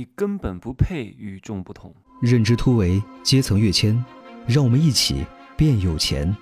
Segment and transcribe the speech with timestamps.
[0.00, 1.94] 你根本不配与众不同。
[2.22, 4.02] 认知突围，阶层跃迁，
[4.48, 5.26] 让我们一起
[5.58, 6.34] 变有钱。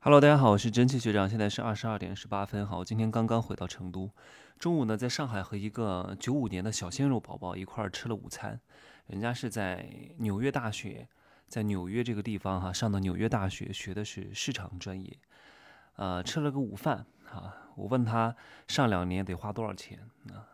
[0.00, 2.66] Hello，大家好，我是蒸汽学长，现在是二十二点十八分。
[2.66, 4.10] 好，今天刚刚回到成都，
[4.58, 8.60] 中午呢在上海和一个九五年的小鲜肉宝宝一块儿吃了午餐。
[9.06, 9.88] 人家是在
[10.18, 11.08] 纽约大学，
[11.48, 15.16] 在纽约这个地方哈上的纽约大学，学的是市场专业。
[15.96, 18.36] 呃，吃了个午饭哈，我问他
[18.68, 19.98] 上两年得花多少钱
[20.28, 20.44] 啊？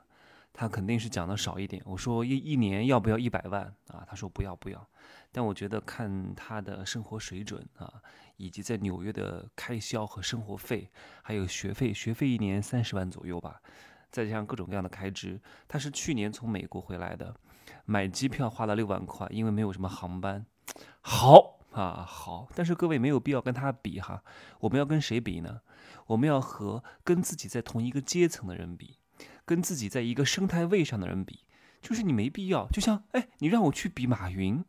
[0.59, 1.83] 他肯定是讲的少一点。
[1.85, 4.03] 我说一一年要不要一百万啊？
[4.09, 4.89] 他说不要不要。
[5.31, 7.93] 但我觉得看他的生活水准啊，
[8.39, 10.91] 以及在纽约的开销和生活费，
[11.23, 13.61] 还有学费，学费一年三十万左右吧，
[14.11, 15.39] 再加上各种各样的开支。
[15.69, 17.37] 他是去年从美国回来的，
[17.85, 20.47] 买机票花了六万块，因为没有什么航班。
[21.03, 24.25] 好啊好，但是各位没有必要跟他比哈。
[24.61, 25.61] 我们要跟谁比呢？
[26.07, 28.97] 我们要和跟自己在同一个阶层的人比。
[29.47, 31.39] 跟自己在一个生态位上的人比，
[31.81, 32.67] 就是你没必要。
[32.69, 34.63] 就像哎，你让我去比马云，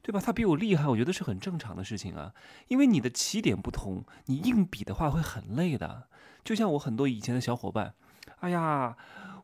[0.00, 0.20] 对吧？
[0.20, 2.32] 他比我厉害，我觉得是很正常的事情啊。
[2.68, 6.04] 因为你的起点不同，你硬比的话会很累的。
[6.44, 7.92] 就像我很多以前的小伙伴，
[8.38, 8.96] 哎呀，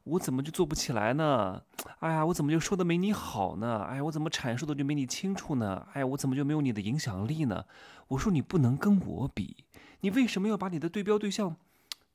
[0.05, 1.61] 我怎么就做不起来呢？
[1.98, 3.83] 哎呀，我怎么就说的没你好呢？
[3.91, 5.86] 哎呀，我怎么阐述的就没你清楚呢？
[5.94, 7.64] 哎呀，我怎么就没有你的影响力呢？
[8.08, 9.64] 我说你不能跟我比，
[10.00, 11.56] 你为什么要把你的对标对象？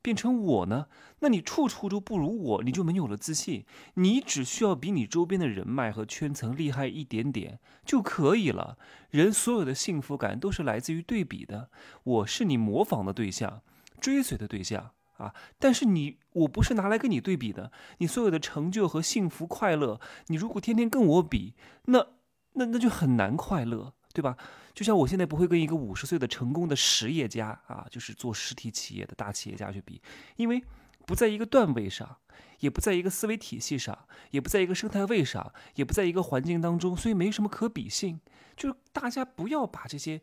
[0.02, 0.88] 变成我呢？
[1.20, 3.66] 那你处处都不如我，你就没有了自信。
[3.96, 8.78] 你只需要比你周边的人脉和圈层厉害一点点就可以了。
[9.10, 11.70] 人所有的幸福感都是来自于对比的。
[12.04, 13.62] 我是你模仿的对象，
[14.00, 15.34] 追随的对象啊！
[15.60, 17.72] 但是你，我不是拿来跟你对比的。
[18.00, 21.54] 你所有的成就和幸福快乐，你如果天天跟我比，
[21.86, 22.08] 那
[22.54, 23.94] 那那就很难快乐。
[24.14, 24.36] 对吧？
[24.74, 30.02] 就像我现在不会跟一个五十岁的成功的实业家啊，就是做实体企业的大企业家去比，
[30.36, 30.64] 因为
[31.06, 32.18] 不在一个段位上，
[32.60, 38.20] 也不在一个思维体系上，也不在一个生态位上，也不在一个环境当中，所以没什么可比性。
[38.56, 40.22] 就是大家不要把这些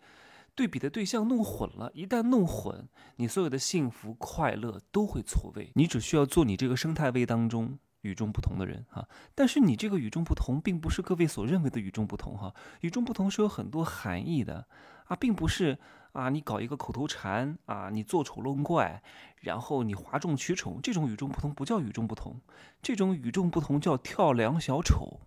[0.55, 5.71] 对比的对象弄混了，一旦弄混，你所有的幸福快乐都会错位。
[5.75, 7.79] 你只需要做你这个生态位当中。
[8.03, 12.55] 与众不同的人哈，但是你这个与众不同，并不是各位所认为的与众不同哈。
[12.81, 14.67] 与众不同是有很多含义的
[15.07, 15.79] 啊，并不是
[16.13, 19.03] 啊，你搞一个口头禅啊，你做丑弄怪，
[19.41, 22.41] 然后你哗众取宠，这种与众不同不叫与众不同，
[22.81, 25.21] 这种与众不同叫跳梁小丑。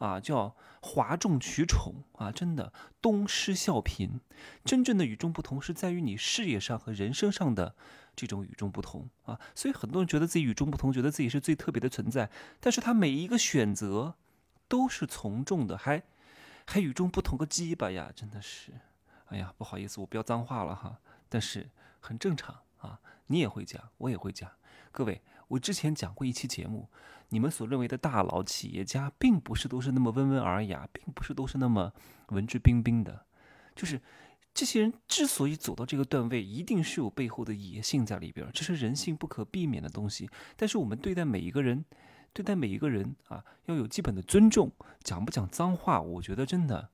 [0.00, 2.32] 啊，叫哗众取宠啊！
[2.32, 2.72] 真的
[3.02, 4.20] 东施效颦，
[4.64, 7.74] 真正的与众不同是在于你事业上和人生上的
[8.16, 9.38] 这种与众不同啊！
[9.54, 14.14] 所以很多人觉得自己与众不同，觉得自己是最特别的存在，但是他每一个选择
[14.68, 16.02] 都是从众的，还
[16.66, 18.10] 还与众不同个鸡巴呀！
[18.16, 18.72] 真的是，
[19.26, 21.68] 哎呀，不好意思，我不要脏话了哈，但是
[22.00, 24.50] 很正常啊，你也会讲，我也会讲，
[24.90, 25.20] 各位。
[25.50, 26.88] 我之前讲过一期节目，
[27.30, 31.92] 你们所认为的大佬、企业家，并不是都是那么温文尔雅，并不是都是那么
[32.28, 33.26] 文质彬彬的。
[33.74, 34.00] 就是
[34.54, 40.30] 这些人之所以走到这个段位，一定是有背后的野性在里边，这是人性不可避免的东西。
[40.56, 41.84] 但是我们对待每一个人，
[42.32, 44.70] 对待每一个人啊，要有基本的尊重。
[45.02, 46.90] 讲不讲脏话，我觉得真的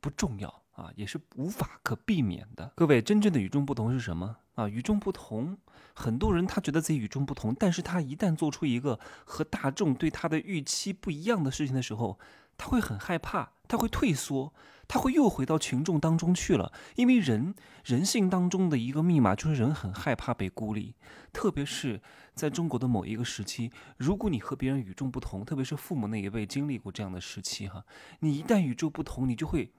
[0.00, 2.72] 不重要啊，也是无法可避免的。
[2.76, 4.38] 各位，真正的与众不同是什么？
[4.60, 5.56] 啊，与众不同，
[5.94, 12.18] 很多人他觉得自己与众不同，但是他一旦做出一个和大众对他的预期不一样的事情的时候，
[12.58, 14.52] 他会很害怕，他会退缩，
[14.86, 16.70] 他会又回到群众当中去了。
[16.96, 17.54] 因为人
[17.84, 20.94] 人性当中的一个密码就是人很害怕被孤立，
[21.32, 22.02] 特别是
[22.34, 27.82] 在中国的某一个时期，如果你和别人与众不同，特别是父母那一辈经历过这样的时期哈，
[28.18, 29.72] 你一旦与众不同，你就会。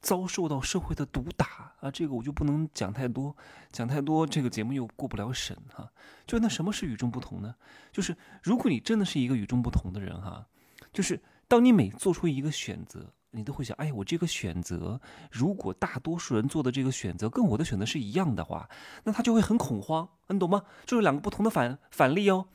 [0.00, 3.36] 遭受到社会的毒打啊，这个我就不能讲太多，
[3.72, 5.90] 讲太多这个节目又过不了审哈。
[6.26, 7.54] 就那什么是与众不同呢？
[7.92, 10.46] 就是如果你真的是一个与众不同的人哈，
[10.92, 18.68] 就是当你每做出一个选择，你都会想，哎，我这个选择如果大多数人做的这个选择跟我的选择是一样的话，
[19.04, 20.62] 那他就会很恐慌，你懂吗？
[20.84, 22.46] 就是两个不同的反反例哦。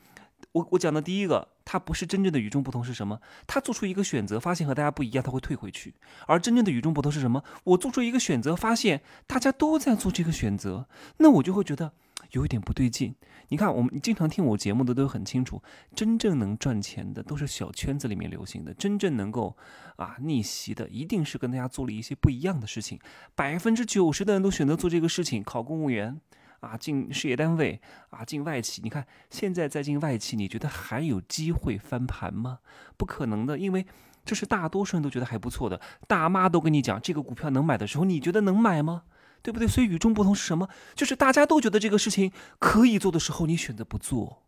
[0.52, 3.20] 我我讲的第一个，他不是真正的与众不同是什么？
[3.46, 5.94] 他做出一个选择，发现和大家不一样，他会退回去。
[6.26, 7.42] 而真正的与众不同是什么？
[7.64, 10.88] 我做出一个选择，发现大家都在做这个选择，
[11.18, 11.92] 那我就会觉得
[12.30, 13.14] 有一点不对劲。
[13.48, 15.62] 你看，我们经常听我节目的都很清楚，
[15.94, 19.56] 真正能赚钱的都是小圈子里面流行的，真正能够
[19.96, 22.98] 啊逆袭的，一定是跟大家做了一些不一样的事情。
[23.34, 26.20] 百分之九十的人都选择做这个事情，考公务员。
[26.62, 27.80] 啊，进事业单位
[28.10, 32.60] 啊，进外企，你看现在在进外企，你觉得还有机会翻盘吗？
[32.96, 33.84] 不可能的，因为
[34.24, 35.80] 这是大多数人都觉得还不错的。
[36.06, 39.02] 大妈都跟你讲这个股票能买的时候，你觉得能买吗？
[39.42, 39.66] 对不对？
[39.66, 40.68] 所以与众不同是什么？
[40.94, 42.30] 就是大家都觉得这个事情
[42.60, 44.44] 可以做的时候，你选择不做；，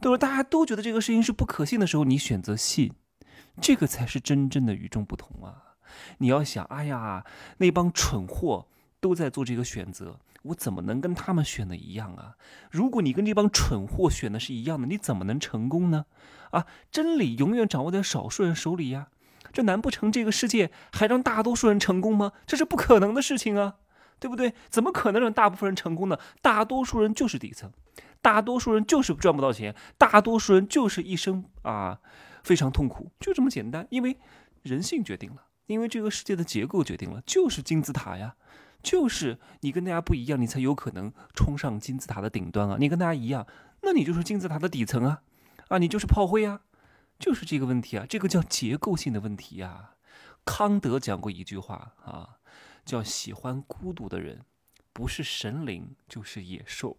[0.00, 2.92] 都是大家都觉得这个事情是不可信的时候，你选择信。
[3.60, 5.76] 这个才是真正的与众不同啊！
[6.18, 7.24] 你要想，哎呀，
[7.58, 8.66] 那帮蠢货
[8.98, 12.36] 都在做这个选择，我怎么能跟他们选的一样啊？
[12.70, 16.06] 如果你跟这帮蠢货选的是一样的，你怎么能成功呢？
[16.50, 19.08] 啊，真理永远掌握在少数人手里呀！
[19.52, 22.32] 这难不成这个世界还让大多数人成功吗？
[22.46, 23.76] 这是不可能的事情啊，
[24.18, 24.52] 对不对？
[24.68, 26.18] 怎么可能让大部分人成功呢？
[26.42, 27.70] 大多数人就是底层，
[28.20, 32.00] 大多数人就是赚不到钱，大多数人就是一生啊
[32.42, 33.86] 非常痛苦，就这么简单。
[33.90, 34.18] 因为
[34.62, 38.34] 人性决定了，因为这个世界的结构决定了，就是金字塔呀，
[38.84, 42.76] 就是你跟大家不一样，你才有可能冲上金字塔的顶端啊。
[42.78, 43.44] 你跟大家一样，
[43.82, 45.22] 那你就是金字塔的底层啊，
[45.68, 46.60] 啊，你就是炮灰啊。
[47.18, 49.92] 就是这个问题啊，这个叫结构性的问题呀。
[50.44, 52.36] 康德讲过一句话啊，
[52.84, 54.42] 叫“喜欢孤独的人，
[54.92, 56.98] 不是神灵就是野兽”。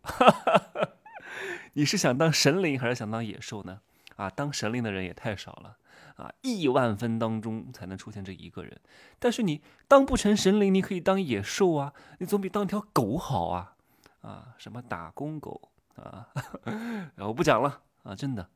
[1.74, 3.82] 你是想当神灵还是想当野兽呢？
[4.16, 5.78] 啊，当神灵的人也太少了
[6.16, 8.80] 啊，亿万分当中才能出现这一个人。
[9.20, 13.74] 但是你当不成神灵，你可以当野兽啊，你总比当条狗好啊。
[14.22, 16.30] 啊，什么打工狗啊？
[17.18, 18.50] 我不讲了啊，真的。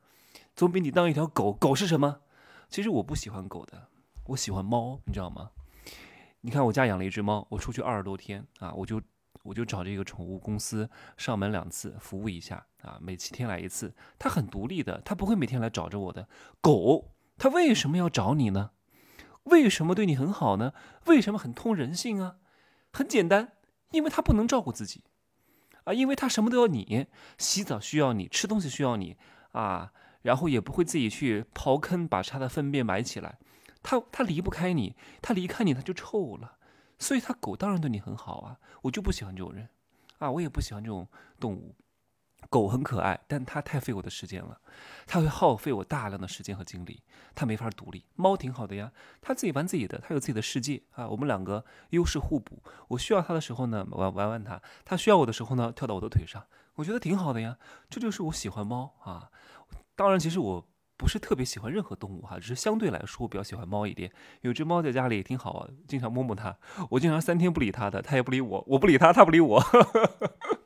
[0.55, 2.21] 总比你当一条狗，狗是什么？
[2.69, 3.87] 其实我不喜欢狗的，
[4.25, 5.51] 我喜欢猫，你知道吗？
[6.41, 8.99] 你看我家养了一只猫，我出去二十多天啊，我就
[9.43, 13.93] 我就找这个宠物公司上门两次服务一下啊，每七天来一次。
[14.17, 16.27] 它很独立的，它不会每天来找着我的。
[16.61, 18.71] 狗它为什么要找你呢？
[19.43, 20.73] 为什么对你很好呢？
[21.05, 22.35] 为什么很通人性啊？
[22.91, 23.53] 很简单，
[23.91, 25.03] 因为它不能照顾自己
[25.85, 27.07] 啊，因为它什么都要你，
[27.39, 29.17] 洗澡需要你，吃东西需要你
[29.53, 29.91] 啊。
[30.21, 33.39] 然后也不会自己去刨坑，把它的粪便埋起来。
[33.81, 36.57] 它它离不开你，它离开你它就臭了。
[36.99, 38.59] 所以它狗当然对你很好啊。
[38.81, 39.69] 我就不喜欢这种人，
[40.17, 41.07] 啊，我也不喜欢这种
[41.39, 41.73] 动物。
[42.49, 44.59] 狗很可爱，但它太费我的时间了，
[45.05, 47.03] 它会耗费我大量的时间和精力，
[47.35, 48.05] 它没法独立。
[48.15, 48.91] 猫挺好的呀，
[49.21, 51.07] 它自己玩自己的，它有自己的世界啊。
[51.07, 56.43] 我们两个优势互补，我需要它的时候呢玩玩玩它，它需要我的时候呢跳到我的腿上，
[56.75, 57.57] 我觉得挺好的呀。
[57.89, 59.29] 这就是我喜欢猫啊。
[59.95, 64.11] 当然，其实我不是特别喜欢任何动物哈，只是相对来说我比较喜欢猫一点。
[64.41, 66.57] 有只猫在家里也挺好啊，经常摸摸它。
[66.89, 69.63] 我经常三天不理它的，它也不理我，我不理它，它不理我。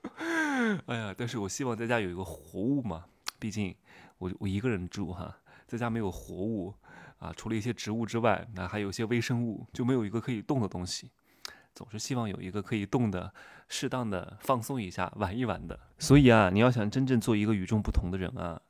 [0.88, 3.06] 哎呀，但是我希望在家有一个活物嘛，
[3.40, 3.76] 毕竟
[4.18, 5.36] 我我一个人住哈，
[5.68, 6.74] 在家没有活物
[7.20, 11.12] 啊，除了一些植物之外，那还有一些微生物，就没有一个可以动的东西。
[11.76, 13.34] 总是希望有一个可以动的，
[13.68, 15.80] 适当的放松一下，玩一玩的。
[15.98, 18.62] 所以啊，你要想真正做一个与众不同的人啊。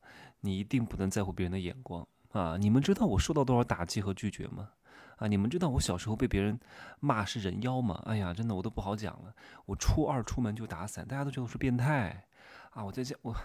[0.46, 2.58] 你一定不能在乎别人的眼光啊！
[2.60, 4.72] 你们知道我受到多少打击和拒绝吗？
[5.18, 6.60] 啊，你们知道我小时候被别人
[7.00, 8.01] 骂是人妖吗？
[8.06, 9.33] 哎呀，真的我都不好讲了。
[9.65, 12.25] 我初二出门就打伞，大家都觉得我是变态
[12.71, 12.83] 啊！
[12.83, 13.36] 我在家我，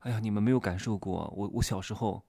[0.00, 1.48] 哎呀，你们没有感受过我。
[1.54, 2.22] 我小时候，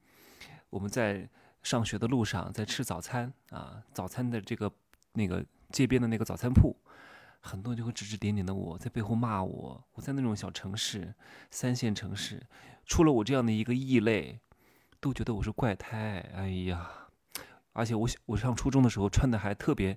[0.70, 1.30] 我们在
[1.62, 4.72] 上学的路上，在吃早餐啊，早餐的这个
[5.14, 6.76] 那个街边的那个早餐铺，
[7.42, 9.84] 很多人就会指指点点的我在背后骂我。
[9.94, 11.14] 我在那种小城市，
[11.52, 12.48] 三线城市。
[12.86, 14.40] 出了我这样的一个异类，
[15.02, 16.20] 都觉得我是怪胎。
[16.34, 16.90] 哎呀，
[17.78, 19.96] 而且我我上初中的时候穿的还特别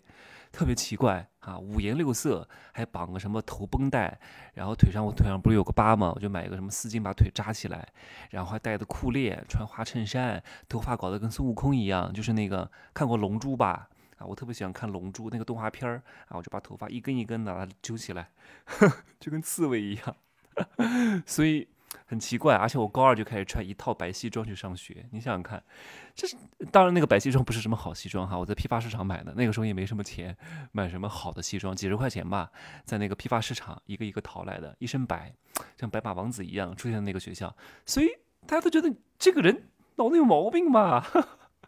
[0.52, 4.20] 特别奇怪啊，五颜六色，还绑个什么头绷带，
[4.52, 6.12] 然后腿上我腿上不是有个疤吗？
[6.14, 7.88] 我就买一个什么丝巾把腿扎起来，
[8.32, 13.88] 然后还带的裤链，穿花衬衫，头发搞得跟孙悟空一样，就是那个看过《龙珠》吧？
[14.18, 18.28] 啊，我特别喜欢看《龙珠》那个动画片儿啊，我就把头发一根一根的揪起来，
[19.18, 20.16] 就跟刺猬一样，
[21.24, 21.66] 所以。
[22.10, 25.06] 很奇怪，而且我高二就开始穿一套白西装去上学。
[25.12, 25.62] 你想想看，
[26.12, 26.36] 这是
[26.72, 30.36] 当然那个白西装不是什么好西装哈，我在批发市场买的，那个时候也没什么钱
[30.72, 32.50] 买什么好的西装，几十块钱吧，
[32.84, 35.32] 在那个批发市场一个一个淘来的，一身白，
[35.78, 37.54] 像白马王子一样出现在那个学校，
[37.86, 38.08] 所以
[38.44, 41.06] 大家都觉得这个人脑子有毛病吧？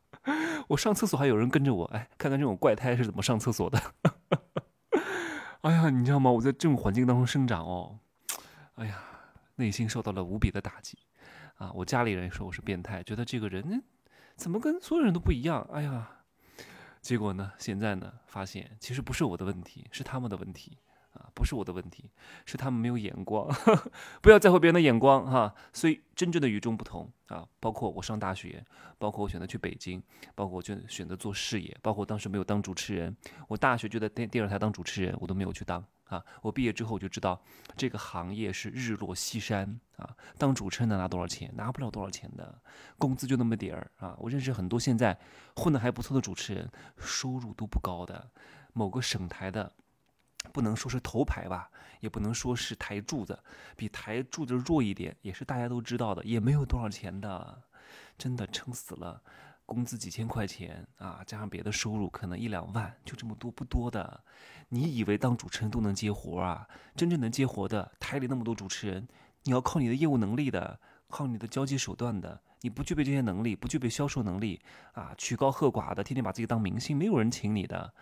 [0.66, 3.80] 我上厕所还有人跟着我，哎，看看这种怪胎是怎么上厕所的。
[5.62, 6.32] 哎呀，你知道吗？
[6.32, 8.00] 我在这种环境当中生长哦，
[8.74, 9.04] 哎呀。
[9.56, 10.98] 内心受到了无比的打击，
[11.56, 11.70] 啊！
[11.72, 13.82] 我家里人说我是变态，觉得这个人
[14.36, 15.66] 怎么跟所有人都不一样？
[15.72, 16.10] 哎呀，
[17.00, 17.52] 结果呢？
[17.58, 18.12] 现在呢？
[18.26, 20.78] 发现其实不是我的问题，是他们的问题。
[21.12, 22.10] 啊，不是我的问题，
[22.46, 23.46] 是他们没有眼光，
[24.22, 25.54] 不要在乎别人的眼光哈。
[25.70, 28.64] 所以真正的与众不同啊，包括我上大学，
[28.96, 30.02] 包括我选择去北京，
[30.34, 33.14] 包括我选选择做事业，包括当时没有当主持人。
[33.46, 35.84] 我大学就在电电视台当主持人，我都没有去当
[36.16, 36.24] 啊。
[36.42, 37.40] 我毕业之后我就知道
[37.76, 40.16] 这个行业是日落西山啊。
[40.38, 41.50] 当主持人能拿多少钱？
[41.54, 42.60] 拿不了多少钱的，
[42.98, 44.16] 工资就那么点儿啊。
[44.18, 45.18] 我认识很多现在
[45.56, 48.30] 混得还不错的主持人，收入都不高的，
[48.72, 49.72] 某个省台的。
[50.52, 53.38] 不能说是头牌吧，也不能说是台柱子，
[53.76, 57.62] 比台柱子弱一点，也是大家都知道的，也没有多少钱的，
[58.18, 59.22] 真的撑死了。
[59.72, 64.22] 工资几千块钱啊，加上别的收入可能一两万，就这么多不多的。
[64.68, 66.66] 你以为当主持人都能接活啊？
[66.94, 69.06] 真正能接活的，台里那么多主持人，
[69.44, 72.40] 你要靠你的业务能力的，靠你的交际手段的。
[72.60, 74.60] 你不具备这些能力，不具备销售能力
[74.92, 77.92] 啊，曲高和寡的，天天把自己当明星，没有人请你的。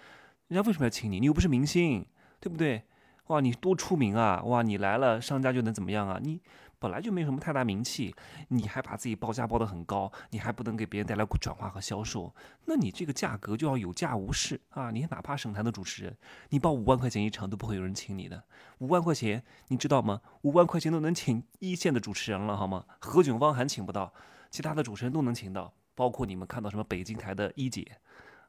[0.48, 1.18] 人家为什么要请你？
[1.18, 2.04] 你又不是明星，
[2.40, 2.84] 对不对？
[3.28, 4.42] 哇，你多出名啊！
[4.42, 6.18] 哇，你来了，商家就能怎么样啊？
[6.20, 6.42] 你
[6.80, 8.14] 本来就没什么太大名气，
[8.49, 12.34] 你还把自己报价报得很高，你还不能给别人带来转化和销售，
[12.64, 14.90] 那你这个价格就要有价无市啊！
[14.90, 16.16] 你哪怕省台的主持人，
[16.49, 18.42] 你报五万块钱一场都不会有人请你的。
[18.78, 20.22] 五万块钱，你知道吗？
[20.40, 22.87] 五万块钱都能请一线的主持人了，好吗？
[22.99, 24.14] 何炅、汪涵请不到，
[24.50, 27.99] 其他的主持人都能请到，包括你们看到什么北京台的一姐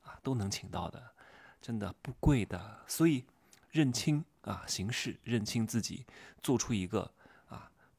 [0.04, 1.04] 啊，都能请到的，
[1.62, 2.80] 真的不贵的。
[2.88, 3.26] 所以
[3.72, 4.24] 认清。
[4.42, 6.04] 啊，形势认清自己，
[6.42, 7.12] 做出一个，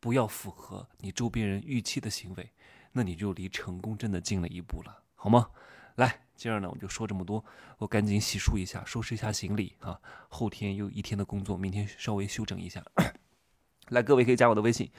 [0.03, 2.51] 不要符合你周边人预期的行为，
[2.91, 5.49] 那你就离成功真的近了一步了，好吗？
[5.95, 7.45] 来，今儿呢我就说这么多，
[7.79, 12.83] 我赶紧洗漱一下，收拾一下行李啊，后天又一天的工作，明天稍微休整一下。
[13.91, 14.91] 来，各位可以加我的微信。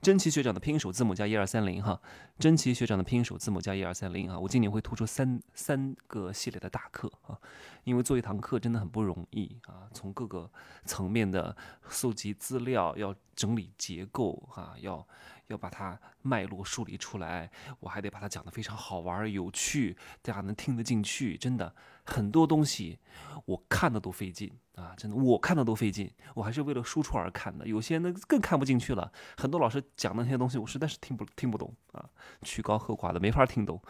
[0.00, 2.00] 真奇学长的拼音首字母加一二三零哈，
[2.38, 7.36] 真奇学长的拼音首字母加一二三零啊，我今年会突出三三个系列的大课啊，
[7.84, 10.50] 因为做一堂课真的很不容易啊，从各个
[10.84, 11.56] 层面的
[11.88, 15.06] 搜集资料，要整理结构啊，要。
[15.48, 17.50] 要把它脉络梳理出来，
[17.80, 21.38] 我还得把它讲得非常好玩有趣，大家能听得进去。
[21.38, 21.74] 真的
[22.04, 22.98] 很多东西
[23.46, 26.08] 我看的都费劲啊，真的我看的都费劲。
[26.34, 29.10] 我还是为了输出而看的，有些那更看不进去了。
[29.36, 32.08] 很多老师讲的那些东西，我实在是听不听不懂啊，
[32.42, 33.82] 曲高和寡的没法听懂，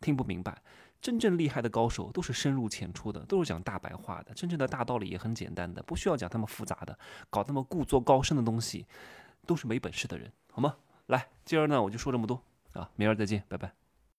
[0.00, 0.60] 听不明白。
[1.00, 4.32] 真正厉害的高手都是深入浅出的，都是讲大白话的。
[4.34, 6.98] 真正的大道理也很简单的，不需要讲那么复杂的，
[7.30, 8.86] 搞那么故作高深的东西，
[9.46, 10.76] 都是没本事的人，好吗？
[11.06, 12.40] 来，今儿呢我就说这么多
[12.74, 13.81] 啊，明儿再见，拜拜。